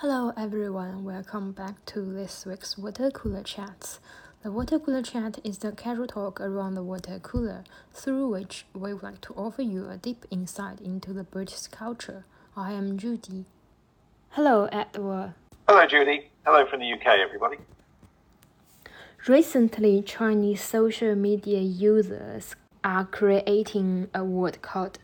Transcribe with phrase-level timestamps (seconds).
[0.00, 3.98] Hello everyone, welcome back to this week's Water Cooler Chats.
[4.42, 7.64] The Water Cooler Chat is the casual talk around the water cooler,
[7.94, 12.26] through which we want to offer you a deep insight into the British culture.
[12.54, 13.46] I am Judy.
[14.32, 15.32] Hello, Edward.
[15.66, 16.28] Hello, Judy.
[16.44, 17.56] Hello from the UK, everybody.
[19.26, 22.54] Recently, Chinese social media users
[22.84, 24.98] are creating a word called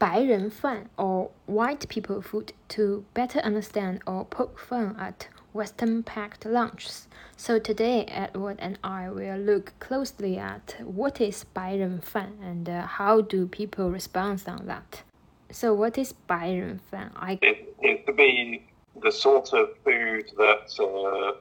[0.00, 7.08] 白人饭 or white people food to better understand or poke fun at Western packed lunches.
[7.36, 13.22] So today, Edward and I will look closely at what is 白人饭 and uh, how
[13.22, 15.02] do people respond on that.
[15.50, 17.10] So what is 白人饭?
[17.14, 18.62] I it, it could be
[19.00, 21.38] the sort of food that uh,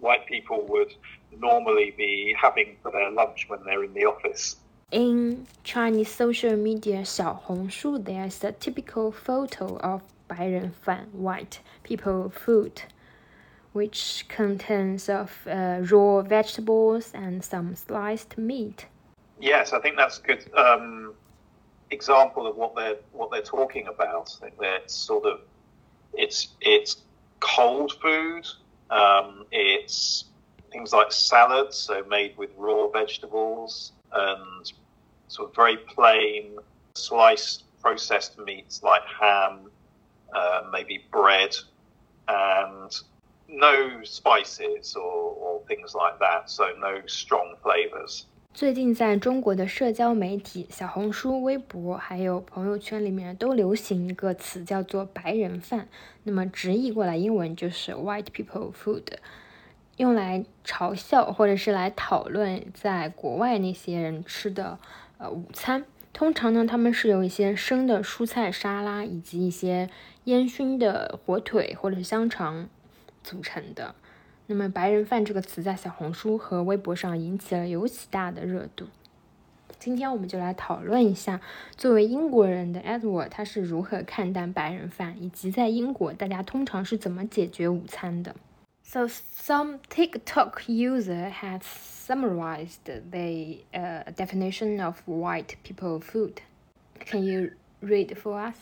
[0.00, 0.94] white people would
[1.38, 4.56] normally be having for their lunch when they're in the office.
[4.90, 12.82] In Chinese social media 小红书, there's a typical photo of 白人饭 white people food,
[13.72, 18.86] which contains of uh, raw vegetables and some sliced meat.
[19.40, 21.14] Yes, I think that's a good um,
[21.90, 24.30] example of what they're what they're talking about.
[24.40, 25.40] I think that sort of
[26.12, 27.02] it's it's
[27.40, 28.46] cold food.
[28.90, 30.26] Um, it's
[30.70, 34.72] things like salads, so made with raw vegetables and
[35.28, 36.56] sort of very plain
[36.94, 39.70] sliced processed meats like ham,
[40.32, 41.54] uh, maybe bread,
[42.26, 42.90] and
[43.48, 48.24] no spices or, or things like that, so no strong flavors.
[48.54, 55.88] 最近在中国的社交媒体、小红书、微博还有朋友圈里面都流行一个词，叫做“白人饭”。
[56.22, 59.18] 那么直译过来，英文就是 “white people food”。
[59.99, 64.79] 用来嘲笑或者是来讨论在国外那些人吃的
[65.17, 65.83] 呃午餐。
[66.13, 69.89] 通常呢，他们是由一些生的蔬菜沙拉以及一些
[70.23, 72.69] 烟熏的火腿或者是香肠
[73.25, 73.93] 组成的。
[74.47, 78.85] 那么“白人饭”这个词在小红书和微博上引起了尤其大的热度。
[79.77, 81.41] 今天我们就来讨论一下，
[81.75, 88.33] 作为英国人的 Edward 他是如何看待白人饭，以及在英国大家通常是怎么解决午餐的。
[88.91, 96.41] So some TikTok user has summarized the uh, definition of white people food.
[96.97, 97.51] Can you
[97.81, 98.55] read for us?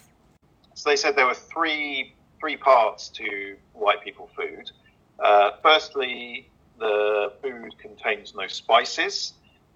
[0.74, 4.70] So they said there were three three parts to white people food.
[5.18, 9.32] Uh, firstly, the food contains no spices,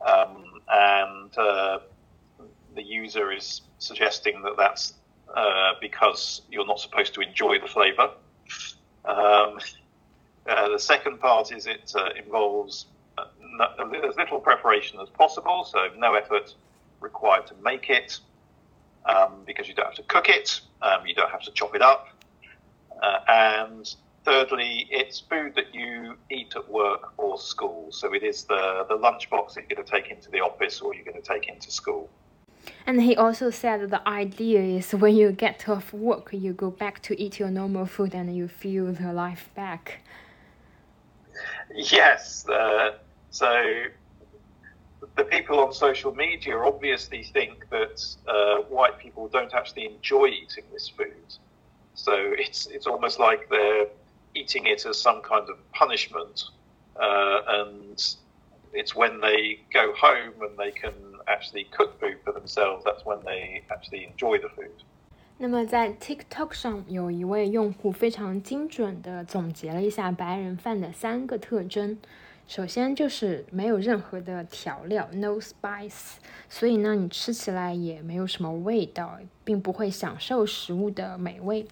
[0.05, 1.79] um, and uh,
[2.75, 4.95] the user is suggesting that that's
[5.33, 8.11] uh, because you're not supposed to enjoy the flavour.
[9.05, 9.57] Um,
[10.47, 12.87] uh, the second part is it uh, involves
[13.17, 13.25] uh,
[14.07, 16.55] as little preparation as possible, so no effort
[16.99, 18.19] required to make it
[19.05, 21.81] um, because you don't have to cook it, um, you don't have to chop it
[21.81, 22.07] up.
[23.01, 27.87] Uh, and thirdly, it's food that you eat at work or school.
[27.91, 30.93] So it is the, the lunchbox that you're going to take into the office or
[30.93, 32.09] you're going to take into school.
[32.85, 36.69] And he also said that the idea is when you get off work, you go
[36.69, 40.01] back to eat your normal food and you feel the life back.
[41.91, 42.47] Yes.
[42.47, 42.91] Uh,
[43.29, 43.63] so
[45.17, 50.63] the people on social media obviously think that uh, white people don't actually enjoy eating
[50.71, 51.33] this food.
[51.93, 53.87] So it's it's almost like they're
[54.35, 56.43] eating it as some kind of punishment,
[57.01, 57.99] uh, and
[58.73, 60.93] it's when they go home and they can
[61.27, 62.83] actually cook food for themselves.
[62.85, 64.83] That's when they actually enjoy the food.
[65.37, 71.97] 那么在 TikTok 上有一位用户非常精准的总结了一下白人饭的三个特征。
[72.47, 76.15] 首先就是没有任何的调料，no spice，
[76.49, 81.65] 所以呢，你吃起来也没有什么味道，并不会享受食物的美味。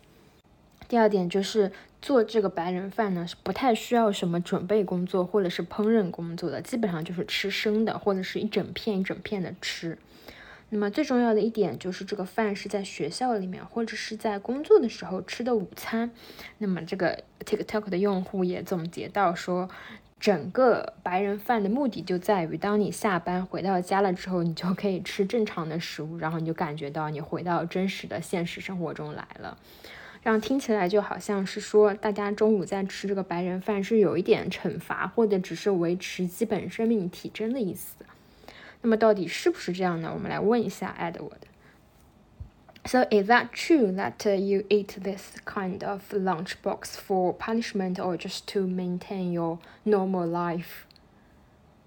[0.88, 1.72] 第二点就是
[2.02, 9.98] 做这个白人饭呢，是不太需要什么准备工作或者是烹饪工作的，基本上就是吃生的，或者是一整片一整片的吃。
[10.72, 16.12] 那么最重要的一点就是这个饭是在学校里面或者是在工作的时候吃的午餐。
[16.60, 19.68] 那么这个 TikTok 的用户也总结到说，
[20.20, 29.58] 整个白人饭的目的就在于，当你下班回到家了之后，你就可以吃正常的食物，然后你就感觉到你回到真实的现实生活中来了。
[30.22, 37.96] 让听起来就好像是说，大家中午在吃这个白人饭是有一点惩罚，或者只是维持基本生命体征的意思。
[38.83, 40.13] 那么到底是不是这样呢？
[40.13, 48.19] 我们来问一下 Edward。So is that true that uh, you eat this kind of lunchbox for punishment or
[48.19, 50.85] just to maintain your normal life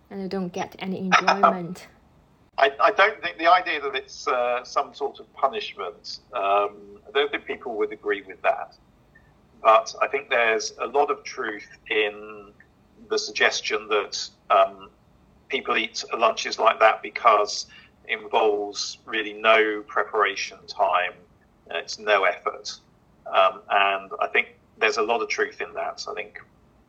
[0.09, 1.85] and you don't get any enjoyment?
[2.57, 7.11] I, I don't think the idea that it's uh, some sort of punishment, um, I
[7.13, 8.75] don't think people would agree with that.
[9.61, 12.51] but I think there's a lot of truth in
[13.09, 14.89] the suggestion that um,
[15.52, 17.66] people eat lunches like that because
[18.08, 21.12] it involves really no preparation time,
[21.70, 22.72] it's no effort.
[23.26, 26.04] Um, and I think there's a lot of truth in that.
[26.10, 26.40] I think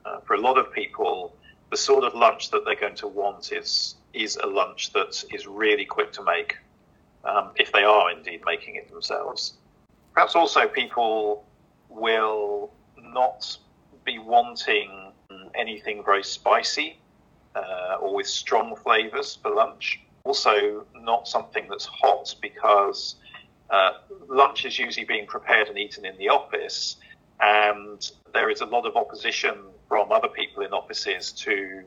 [0.06, 1.36] uh, for a lot of people,
[1.72, 5.46] the sort of lunch that they're going to want is is a lunch that is
[5.48, 6.56] really quick to make,
[7.26, 9.56] um, if they are indeed making it themselves.
[10.14, 11.46] Perhaps also people
[11.90, 12.72] will
[13.02, 13.58] not
[14.06, 15.12] be wanting
[15.56, 17.00] anything very spicy
[17.56, 20.02] uh, or with strong flavors for lunch.
[20.26, 23.16] Also, not something that's hot because
[23.70, 23.92] uh,
[24.30, 26.98] lunch is usually being prepared and eaten in the office,
[27.42, 29.56] and there is a lot of opposition
[29.88, 31.84] from other people in offices to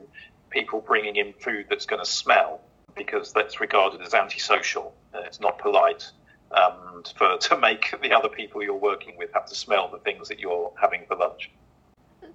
[0.49, 2.61] people bringing in food that's going to smell
[2.95, 4.93] because that's regarded as antisocial.
[5.13, 6.09] It's not polite
[6.51, 10.27] um, for to make the other people you're working with have to smell the things
[10.29, 11.51] that you're having for lunch.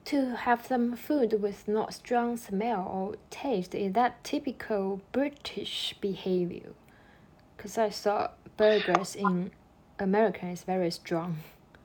[0.06, 6.72] To have some food with not strong smell or taste is that typical British behavior?
[7.56, 9.52] Because I saw burgers in
[9.98, 11.38] America is very strong.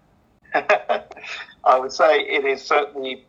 [0.53, 3.25] I would say it is certainly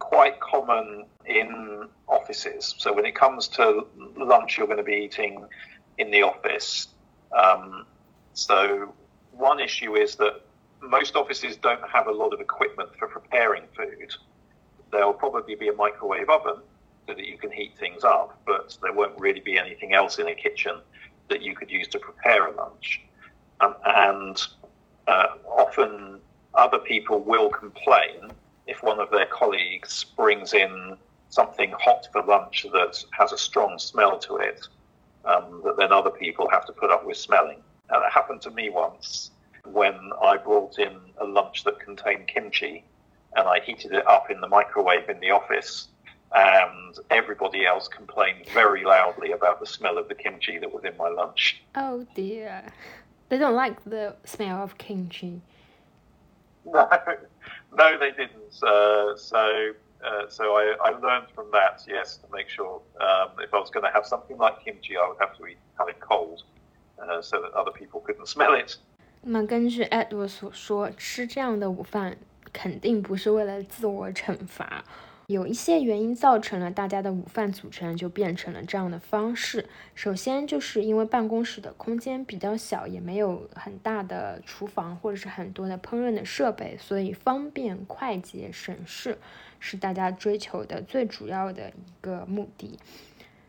[0.00, 2.74] quite common in offices.
[2.78, 3.86] So when it comes to
[4.16, 5.46] lunch, you're going to be eating
[5.98, 6.88] in the office.
[7.32, 7.86] Um,
[8.34, 8.92] so
[9.30, 10.40] one issue is that
[10.82, 14.14] most offices don't have a lot of equipment for preparing food.
[14.90, 16.62] There'll probably be a microwave oven
[17.06, 20.28] so that you can heat things up, but there won't really be anything else in
[20.28, 20.80] a kitchen
[21.28, 23.02] that you could use to prepare a lunch.
[23.60, 24.42] Um, and
[25.06, 26.20] uh, often
[26.54, 28.30] other people will complain
[28.66, 30.96] if one of their colleagues brings in
[31.28, 34.66] something hot for lunch that has a strong smell to it,
[35.24, 37.62] um, that then other people have to put up with smelling.
[37.90, 39.30] Now, that happened to me once
[39.64, 42.84] when I brought in a lunch that contained kimchi
[43.36, 45.88] and I heated it up in the microwave in the office.
[46.32, 50.96] And everybody else complained very loudly about the smell of the kimchi that was in
[50.96, 51.60] my lunch.
[51.74, 52.62] Oh dear.
[53.30, 55.40] They don't like the smell of kimchi.
[56.66, 56.88] No,
[57.72, 58.62] no, they didn't.
[58.62, 59.72] Uh, so,
[60.04, 61.82] uh, so I, I learned from that.
[61.88, 65.08] Yes, to make sure um, if I was going to have something like kimchi, I
[65.08, 66.42] would have to eat, have it cold,
[67.02, 68.76] uh, so that other people couldn't smell it.
[69.22, 72.16] 那么根据 Edward 所说，吃这样的午饭
[72.52, 74.84] 肯定不是为了自我惩罚。
[75.26, 79.64] 有一些原因造成了大家的午饭组成就变成了这样的方式。
[79.94, 89.18] 首先就是因为办公室的空间比较小，也没有很大的厨房或者是很多的烹饪的设备，所以方便、快捷、省事
[89.60, 92.76] 是大家追求的最主要的一个目的。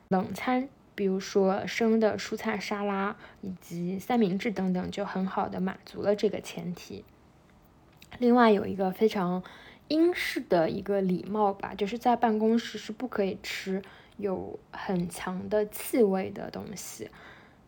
[0.09, 7.03] 冷餐，比如说生的蔬菜沙拉以及三明治等等，就很好的满足了这个前提。
[8.19, 9.43] 另外有一个非常。
[9.87, 13.81] 英式的一个礼貌吧，就是在办公室是不可以吃
[14.15, 17.09] 有很强的气味的东西。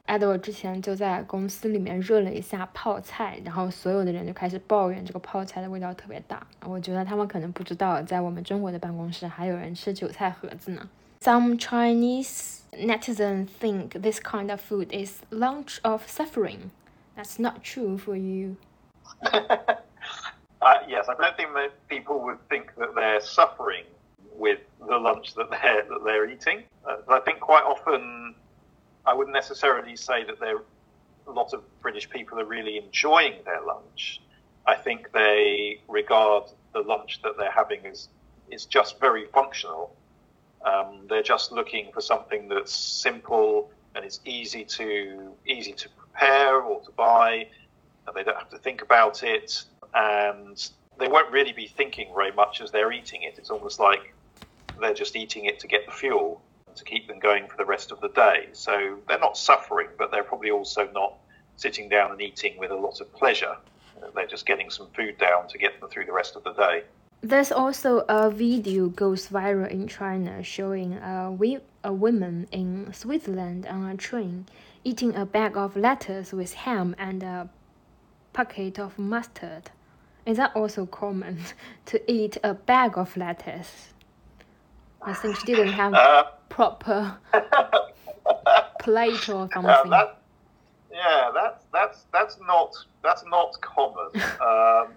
[0.05, 6.47] 艾德，我之前就在公司里面热了一下泡菜，然后所有的人就开始抱怨这个泡菜的味道特别大。
[6.65, 10.89] 我觉得他们可能不知道，在我们中国的办公室还有人吃韭菜盒子呢。
[11.19, 16.71] Some Chinese netizens think this kind of food is lunch of suffering.
[17.15, 18.57] That's not true for you.
[20.63, 23.83] Uh, yes, I don't think that people would think that they're suffering
[24.31, 26.63] with the lunch that they're that they're eating.
[26.87, 28.33] Uh, I think quite often,
[29.05, 30.61] I wouldn't necessarily say that there
[31.27, 34.21] a lot of British people are really enjoying their lunch.
[34.65, 38.07] I think they regard the lunch that they're having as
[38.49, 39.93] is just very functional.
[40.63, 46.61] Um, they're just looking for something that's simple and it's easy to easy to prepare
[46.61, 47.47] or to buy.
[48.07, 52.31] And they don't have to think about it and they won't really be thinking very
[52.31, 53.35] much as they're eating it.
[53.37, 54.13] It's almost like
[54.79, 56.41] they're just eating it to get the fuel
[56.75, 58.49] to keep them going for the rest of the day.
[58.53, 61.15] So they're not suffering, but they're probably also not
[61.55, 63.55] sitting down and eating with a lot of pleasure.
[64.15, 66.83] They're just getting some food down to get them through the rest of the day.
[67.25, 73.65] There's also a video goes viral in China showing a, we, a woman in Switzerland
[73.65, 74.45] on a train
[74.83, 77.49] eating a bag of lettuce with ham and a
[78.33, 79.71] packet of mustard.
[80.25, 81.39] Is that also common
[81.85, 83.93] to eat a bag of lettuce?
[85.01, 87.15] I think she didn't have uh, proper
[88.79, 89.65] plate or something.
[89.65, 90.21] Uh, that,
[90.91, 94.09] yeah, that's that's that's not that's not common.
[94.41, 94.93] um,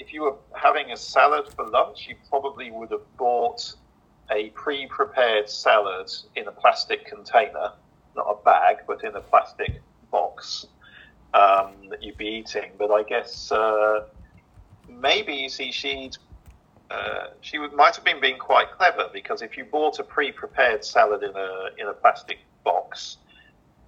[0.00, 3.74] if you were having a salad for lunch, you probably would have bought
[4.30, 7.72] a pre-prepared salad in a plastic container,
[8.16, 9.80] not a bag, but in a plastic
[10.10, 10.66] box
[11.34, 12.72] um, that you'd be eating.
[12.78, 13.52] But I guess.
[13.52, 14.06] Uh,
[14.98, 16.16] maybe you see she'd
[16.90, 20.84] uh, she would, might have been being quite clever because if you bought a pre-prepared
[20.84, 23.18] salad in a in a plastic box,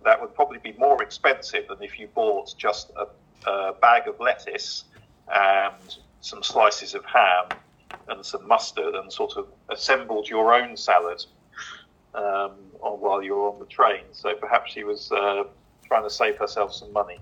[0.04, 4.20] that would probably be more expensive than if you bought just a, a bag of
[4.20, 4.84] lettuce
[5.32, 7.58] and some slices of ham
[8.08, 11.24] and some mustard and sort of assembled your own salad
[12.14, 14.04] um, while you were on the train.
[14.12, 15.44] So perhaps she was uh,
[15.84, 17.18] trying to save herself some money.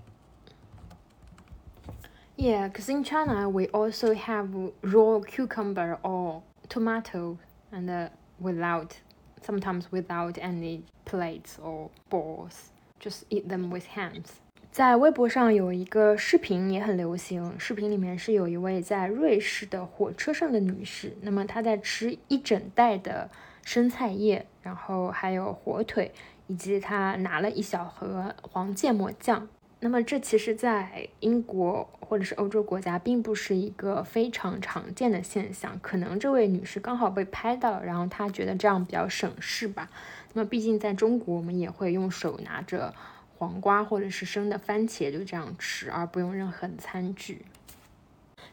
[2.36, 4.48] Yeah, because in China we also have
[4.82, 7.38] raw cucumber or tomato,
[7.72, 8.98] and uh, without
[9.42, 14.40] sometimes without any plates or bowls, just eat them with hands.
[14.70, 23.28] 在微博上有一个视频也很流行，视频里面是有一位在瑞士的火车上的女士，那么她在吃一整袋的
[23.64, 26.12] 生菜叶，然后还有火腿，
[26.46, 29.48] 以及她拿了一小盒黄芥末酱。
[29.80, 35.76] 那么这其实，在英国或者是欧洲国家，并不是一个非常常见的现象。
[35.82, 39.90] 可能这位女士刚好被拍到，然后她觉得这样比较省事吧。
[40.32, 42.94] 那么毕竟在中国，我们也会用手拿着
[43.39, 47.45] 黄瓜或者是生的番茄就这样吃，而不用任何的餐具。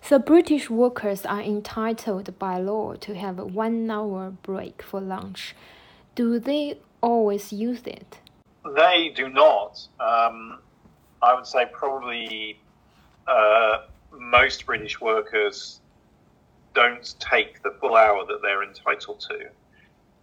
[0.00, 5.54] So British workers are entitled by law to have a one-hour break for lunch.
[6.16, 8.18] Do they always use it?
[8.64, 9.88] They do not.
[10.00, 10.58] Um,
[11.20, 12.58] I would say probably
[13.28, 15.80] uh, most British workers
[16.74, 19.50] don't take the full hour that they're entitled to.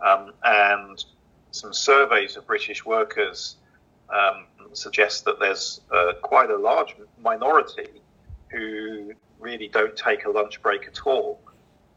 [0.05, 1.03] Um, and
[1.51, 3.55] some surveys of British workers
[4.09, 4.45] um,
[4.76, 8.02] suggest that there's uh, quite a large minority
[8.50, 11.40] who really don't take a lunch break at all.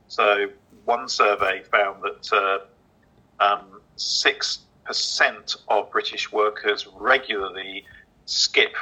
[0.08, 0.48] So,
[0.86, 7.86] one survey found that uh, um, 6% of British workers regularly
[8.26, 8.76] skip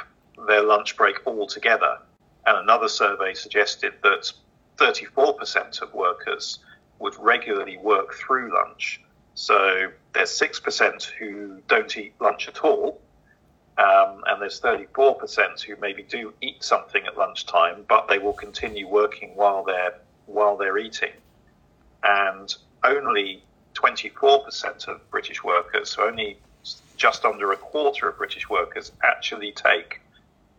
[0.46, 1.98] their lunch break altogether.
[2.46, 4.32] And another survey suggested that
[4.76, 6.60] 34% of workers
[6.98, 9.00] would regularly work through lunch.
[9.34, 13.00] So there's 6% who don't eat lunch at all.
[13.77, 18.87] Um, and there's 34% who maybe do eat something at lunchtime, but they will continue
[18.87, 19.95] working while they're
[20.27, 21.13] while they're eating.
[22.03, 22.53] And
[22.83, 23.43] only
[23.73, 26.37] 24% of British workers, so only
[26.95, 30.01] just under a quarter of British workers actually take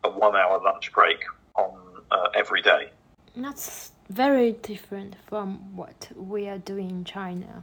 [0.05, 1.79] a one hour lunch break on
[2.11, 2.91] uh, every day.
[3.37, 7.63] That's very different from what we are doing in China.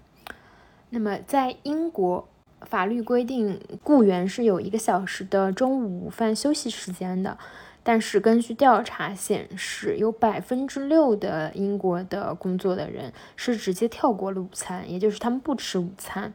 [0.91, 2.27] 那么在英国，
[2.64, 7.36] 法律规定雇员是有一个小时的中午午饭休息时间的，
[7.82, 16.32] 但是根据调查显示，有百分之六的英国的工作的人是直接跳过了午餐，也就是他们不吃午餐。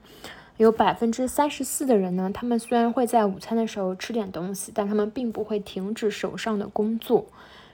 [0.57, 7.25] 有百分之三十四的人呢，他们虽然会在午餐的时候吃点东西，但他们并不会停止手上的工作。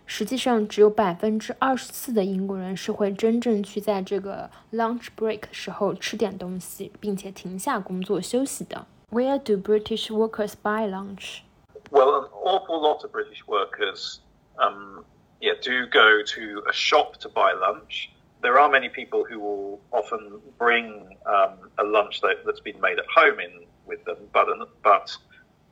[0.07, 8.87] 实际上，只有百分之二十四的英国人是会真正去在这个 lunch break 的时候吃点东西，并且停下工作休息的。
[9.11, 11.43] Where do British workers buy lunch?
[11.91, 14.21] Well, an awful lot of British workers,
[14.57, 15.05] um,
[15.41, 18.09] yeah, do go to a shop to buy lunch.
[18.43, 22.99] there are many people who will often bring um, a lunch that, has been made
[22.99, 24.47] at home in with them, but
[24.83, 25.17] but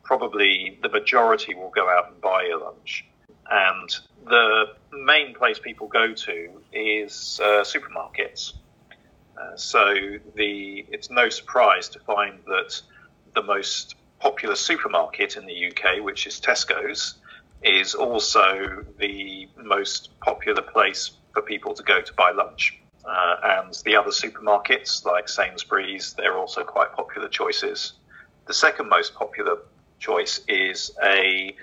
[0.03, 3.05] probably the majority will go out and buy a lunch.
[3.50, 3.96] And
[4.26, 8.54] the main place people go to is uh, supermarkets.
[9.38, 9.94] Uh, so
[10.36, 12.82] the it's no surprise to find that
[13.34, 17.16] the most popular supermarket in the UK, which is Tesco's,
[17.64, 22.80] is also the most popular place for people to go to buy lunch.
[23.06, 27.94] Uh, and the other supermarkets like Sainsbury's, they're also quite popular choices.
[28.46, 29.58] The second most popular
[30.00, 31.56] choice is a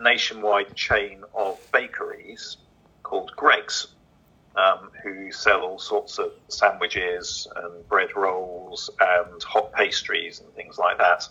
[0.00, 2.56] nationwide chain of bakeries
[3.02, 3.88] called Greggs,
[4.56, 10.78] um, who sell all sorts of sandwiches and bread rolls and hot pastries and things
[10.78, 11.28] like that.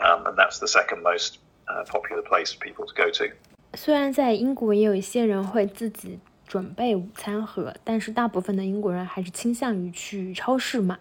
[0.00, 1.38] Um, and that's the second most
[1.68, 3.32] uh, popular place for people to go to.
[3.74, 10.98] 虽然在英国也有一些人会自己准备午餐盒，但是大部分的英国人还是倾向于去超市买。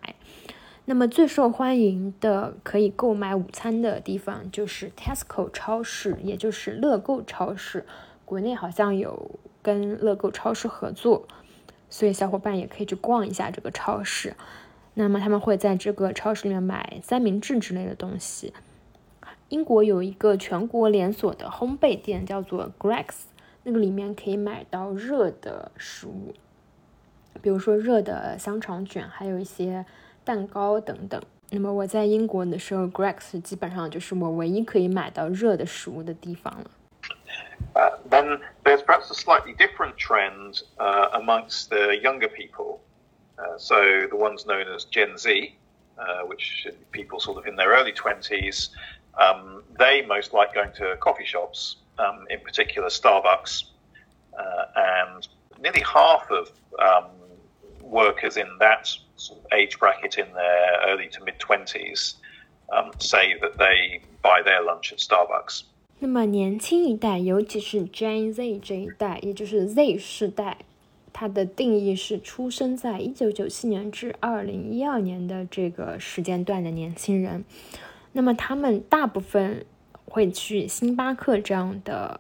[0.90, 7.86] 那么最受欢迎的可以购买午餐的地方就是 Tesco 超市，也就是乐购超市。
[8.24, 11.28] 国内好像有跟乐购超市合作，
[11.90, 14.34] 所以小伙伴也可以去逛一下这个超市。
[14.94, 18.54] 那么他们会在这个超市里面买三明治之类的东西。
[19.50, 23.26] 英国有一个全国连锁的烘焙店，叫做 Greggs。
[23.64, 26.34] 那个里面可以买到热的食物，
[27.42, 29.86] 比如说热的香肠卷，还有一些
[30.28, 31.22] 蛋糕等等。
[31.52, 36.70] 那么我在英国的时候，Greggs 基本上就是我唯一可以买到热的食物的地方了。
[37.74, 42.80] Uh, then there's perhaps a slightly different trend uh, amongst the younger people.
[43.38, 43.76] Uh, so
[44.10, 45.56] the ones known as Gen Z,
[45.98, 48.70] uh, which people sort of in their early 20s,
[49.18, 53.64] um, they most like going to coffee shops, um, in particular Starbucks.
[54.38, 55.28] Uh, and
[55.62, 57.17] nearly half of um,
[57.90, 58.88] workers in that
[59.52, 62.16] age bracket in their early to mid 20s
[62.72, 65.64] um, say that they buy their lunch at Starbucks.
[66.00, 70.58] 那么年轻一代，尤其是 Gen Z 这一代，也就是 Z 世代，
[71.12, 77.44] 它的定义是出生在一九九七年至二零一二年的这个时间段的年轻人。
[78.12, 79.66] 那么他们大部分
[80.06, 82.20] 会去星巴克这样的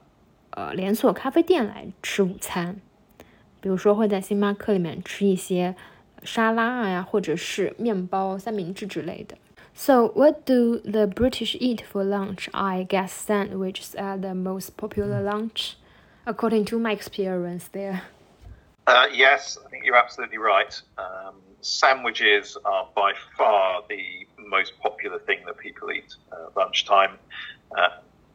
[0.52, 2.82] 呃连锁咖啡店来吃午餐，
[3.61, 5.75] 比如说会在星巴克里面吃一些
[6.23, 9.37] 沙拉啊呀，或者是面包、三明治之类的。
[9.75, 12.49] So, what do the British eat for lunch?
[12.53, 15.77] I guess sandwiches are the most popular lunch,
[16.27, 18.03] according to my experience there.
[18.85, 20.79] Uh, yes, I think you're absolutely right.
[20.99, 27.19] Um, sandwiches are by far the most popular thing that people eat at lunchtime.
[27.75, 27.89] Uh,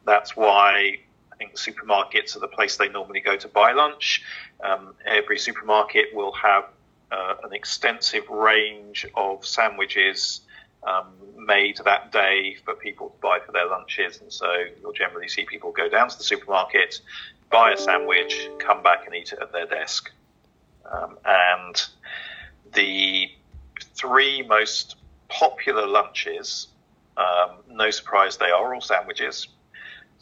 [0.04, 0.98] that's why I
[1.43, 4.23] think supermarkets are the place they normally go to buy lunch.
[4.63, 6.65] Um, every supermarket will have
[7.11, 10.41] uh, an extensive range of sandwiches
[10.83, 11.07] um,
[11.37, 14.21] made that day for people to buy for their lunches.
[14.21, 14.47] And so
[14.81, 17.01] you'll generally see people go down to the supermarket,
[17.49, 20.11] buy a sandwich, come back and eat it at their desk.
[20.91, 21.81] Um, and
[22.73, 23.29] the
[23.95, 24.97] three most
[25.29, 26.67] popular lunches,
[27.15, 29.47] um, no surprise, they are all sandwiches.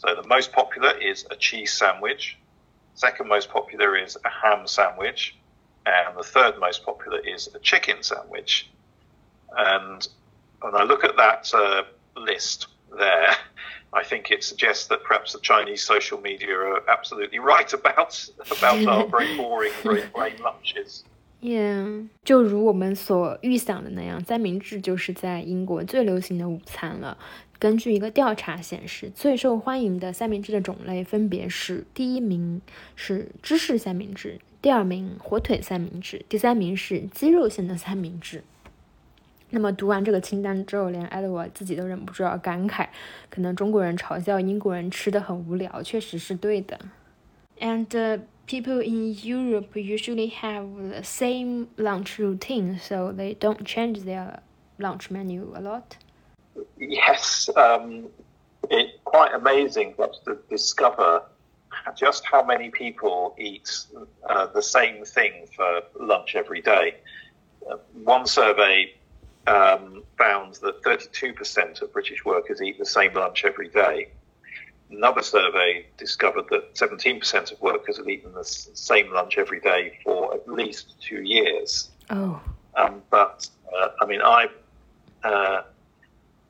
[0.01, 2.35] So the most popular is a cheese sandwich.
[2.95, 5.35] Second most popular is a ham sandwich.
[5.85, 8.67] And the third most popular is a chicken sandwich.
[9.55, 10.07] And
[10.61, 11.83] when I look at that uh,
[12.19, 12.67] list
[12.97, 13.35] there,
[13.93, 18.87] I think it suggests that perhaps the Chinese social media are absolutely right about about
[18.87, 21.03] our very boring, very plain lunches.
[21.41, 27.17] Yeah，就如我们所预想的那样，三明治就是在英国最流行的午餐了。
[27.57, 32.61] 根据一个调查显示，最受欢迎的三明治的种类分别是：第一名
[32.95, 38.43] 是芝士三明治，第二名火腿三明治，第三名是鸡肉馅的三明治。
[39.49, 42.87] 那么读完这个清单之后，连 Edward 自己都忍不住要感慨，
[43.29, 46.79] 可能中国人嘲笑英国人吃的很无聊，确实是对的。
[47.59, 54.41] And people in Europe usually have the same lunch routine, so they don't change their
[54.77, 55.95] lunch menu a lot.
[56.77, 58.07] Yes, um,
[58.69, 61.23] it's quite amazing what to discover
[61.95, 63.69] just how many people eat
[64.29, 66.97] uh, the same thing for lunch every day.
[67.69, 68.93] Uh, one survey
[69.47, 74.09] um, found that 32% of British workers eat the same lunch every day.
[74.91, 80.33] Another survey discovered that 17% of workers have eaten the same lunch every day for
[80.33, 81.89] at least two years.
[82.09, 82.41] Oh.
[82.75, 84.47] Um, but uh, I mean, I
[85.23, 85.63] uh,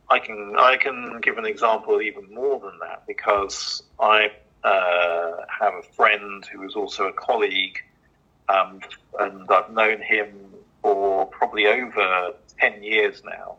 [0.10, 4.32] I can I can give an example even more than that because I
[4.64, 7.78] uh, have a friend who is also a colleague,
[8.50, 8.82] um,
[9.20, 10.52] and I've known him
[10.82, 13.58] for probably over 10 years now,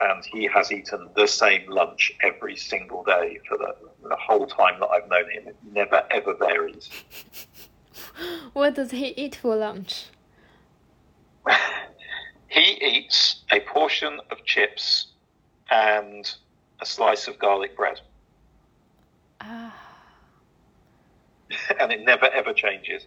[0.00, 4.79] and he has eaten the same lunch every single day for the, the whole time
[4.79, 5.47] that I've known him.
[5.47, 6.89] It never ever varies.
[8.53, 10.05] what does he eat for lunch?
[12.47, 15.07] he eats a portion of chips
[15.69, 16.29] and
[16.79, 18.01] a slice of garlic bread.
[19.41, 19.73] Ah.
[21.79, 23.03] and it never ever changes.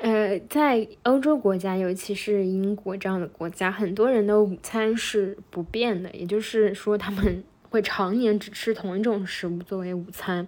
[0.00, 7.44] 呃，在欧洲国家，尤其是英国这样的国家，很多人的午餐是不变的，也就是说，他们
[7.77, 10.47] 会常年只吃同一种食物作为午餐。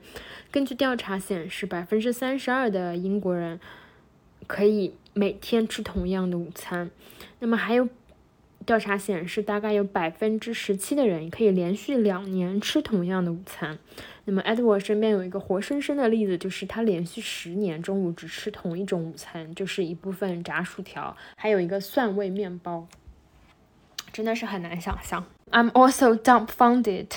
[0.49, 3.59] 根据调查显示，百分之三十二的英国人
[4.47, 6.89] 可以每天吃同样的午餐。
[7.37, 7.87] 那么还有
[8.65, 13.77] 调查显示，大概有百分之十七的人可以连续两年吃同样的午餐。
[14.25, 22.87] 那么，Edward 身边有一个活生生的例子，就是他连续十年中午只吃同一种午餐，就是一部分炸薯条，还有一个蒜味面包，
[24.11, 25.23] 真的是很难想象。
[25.51, 27.15] I'm also dumbfounded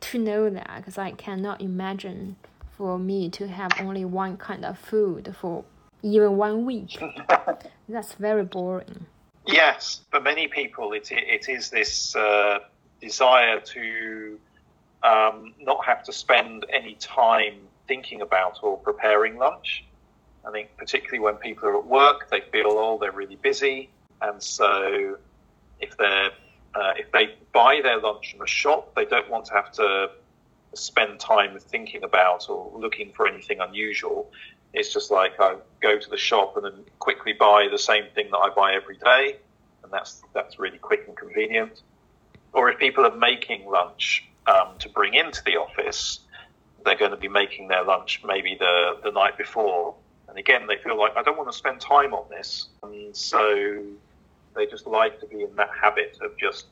[0.00, 2.36] to know that because I cannot imagine
[2.76, 5.64] for me to have only one kind of food for
[6.02, 7.02] even one week.
[7.88, 9.06] That's very boring.
[9.46, 12.60] Yes, for many people, it it is this uh,
[13.00, 14.38] desire to
[15.02, 17.54] um, not have to spend any time
[17.86, 19.84] thinking about or preparing lunch.
[20.46, 23.90] I think particularly when people are at work, they feel oh they're really busy,
[24.22, 25.18] and so
[25.80, 26.30] if they're
[26.74, 30.10] uh, if they buy their lunch from a shop, they don't want to have to
[30.74, 34.30] spend time thinking about or looking for anything unusual.
[34.72, 38.28] It's just like I go to the shop and then quickly buy the same thing
[38.32, 39.36] that I buy every day,
[39.84, 41.82] and that's that's really quick and convenient.
[42.52, 46.20] Or if people are making lunch um, to bring into the office,
[46.84, 49.94] they're going to be making their lunch maybe the the night before,
[50.28, 53.80] and again they feel like I don't want to spend time on this, and so
[54.54, 56.66] they just like to be in that habit of just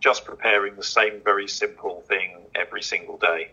[0.00, 3.50] just preparing the same very simple thing every single day.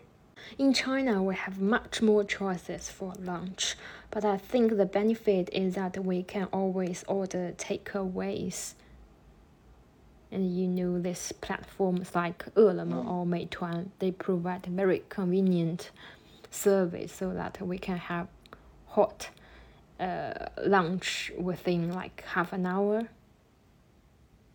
[0.56, 3.76] In China, we have much more choices for lunch,
[4.10, 8.72] but I think the benefit is that we can always order takeaways.
[10.30, 13.06] And you know, these platforms like Ele.me mm.
[13.06, 15.90] or Meituan, they provide very convenient
[16.50, 18.28] service so that we can have
[18.86, 19.28] hot
[20.00, 20.32] uh,
[20.64, 23.08] lunch within like half an hour.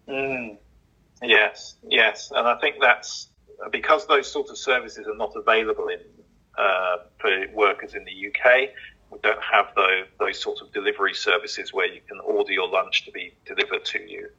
[0.07, 0.57] Mm.
[1.21, 3.29] Yes, yes, and I think that's
[3.71, 5.99] because those sorts of services are not available in
[6.57, 8.69] uh, for workers in the UK.
[9.09, 13.05] We don't have those those sorts of delivery services where you can order your lunch
[13.05, 14.29] to be delivered to you.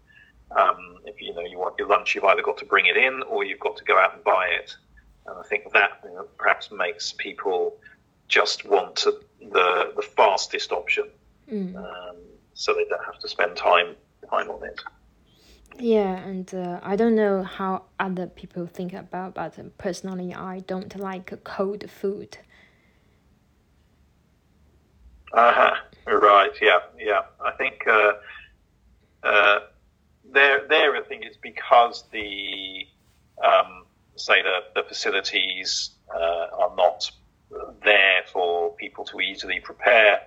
[0.50, 3.22] Um, if you know you want your lunch, you've either got to bring it in
[3.22, 4.76] or you've got to go out and buy it.
[5.26, 7.78] And I think that you know, perhaps makes people
[8.28, 11.08] just want to, the the fastest option,
[11.50, 11.74] mm.
[11.76, 12.16] um,
[12.52, 13.96] so they don't have to spend time
[14.28, 14.80] time on it.
[15.78, 20.96] Yeah, and uh, I don't know how other people think about, but personally, I don't
[20.98, 22.38] like cold food.
[25.32, 25.74] Uh huh.
[26.06, 26.52] Right.
[26.60, 26.78] Yeah.
[26.98, 27.22] Yeah.
[27.44, 28.12] I think uh,
[29.22, 29.60] uh,
[30.32, 30.96] there, there.
[30.96, 32.86] I think it's because the
[33.44, 37.10] um, say the the facilities uh, are not
[37.84, 40.20] there for people to easily prepare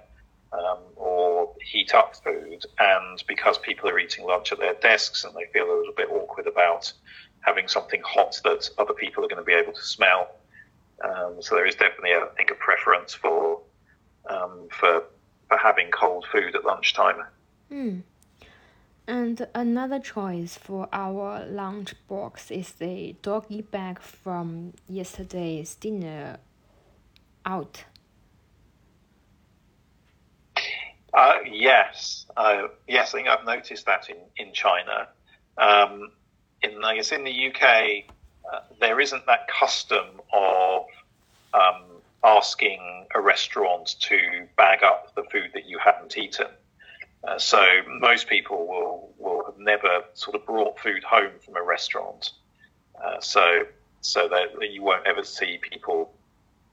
[0.54, 2.66] um, or heat up food.
[2.80, 6.10] And because people are eating lunch at their desks and they feel a little bit
[6.10, 6.92] awkward about
[7.42, 10.30] having something hot that other people are going to be able to smell.
[11.04, 13.62] Um, so there is definitely, I think, a preference for
[14.30, 15.04] um, for
[15.48, 17.24] for having cold food at lunchtime.
[17.72, 18.02] Mm.
[19.08, 26.40] And another choice for our lunch box is the doggy bag from yesterday's dinner
[27.46, 27.86] out.
[31.18, 35.08] Uh, yes, uh, yes, I think I've noticed that in in China.
[35.58, 36.12] Um,
[36.62, 38.04] in I guess in the UK,
[38.54, 40.86] uh, there isn't that custom of
[41.56, 41.86] um,
[42.24, 46.50] asking a restaurant to bag up the food that you haven't eaten.
[47.28, 47.66] Uh, so
[48.00, 52.30] most people will will have never sort of brought food home from a restaurant.
[53.04, 53.64] Uh, so
[54.02, 56.14] so that you won't ever see people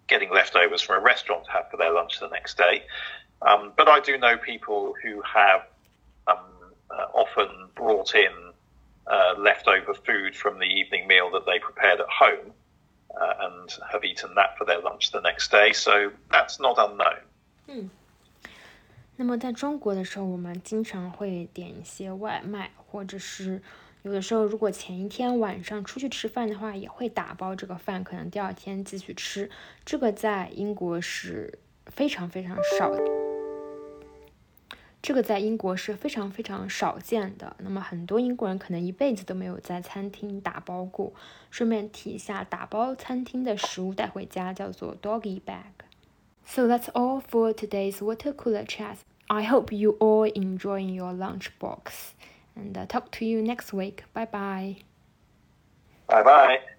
[0.06, 2.82] getting leftovers from a restaurant to have for their lunch the next day.
[3.43, 5.61] Um, but I do know people who have
[6.27, 6.43] um,
[6.91, 8.33] uh, often brought in
[9.07, 12.51] uh, leftover food from the evening meal that they prepared at home
[13.15, 15.71] uh, and have eaten that for their lunch the next day.
[15.71, 17.21] So that's not unknown.
[17.67, 17.89] 嗯，
[19.15, 23.61] 那么在中国的时候，我们经常会点一些外卖，或者是
[24.01, 29.49] 有的时候，如果前一天晚上出去吃饭的话，也会打包这个饭，可能第二天继续吃。
[29.85, 33.22] 这个在英国是非常非常少的。
[35.04, 37.54] 这个在英国是非常非常少见的。
[37.58, 41.12] 那么很多英国人可能一辈子都没有在餐厅打包过。
[41.50, 45.84] 顺便提一下，打包餐厅的食物带回家叫做 doggy bag。
[46.46, 48.96] So that's all for today's water cooler chat.
[49.26, 52.14] I hope you all enjoy your lunch box.
[52.56, 54.04] And talk to you next week.
[54.14, 54.76] Bye bye.
[56.06, 56.73] Bye bye.